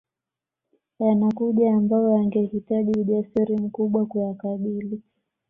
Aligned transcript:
Yanakuja 0.99 1.73
ambayo 1.75 2.09
yangehitaji 2.11 2.99
ujasiri 2.99 3.57
mkubwa 3.57 4.05
kuyakabili 4.05 5.01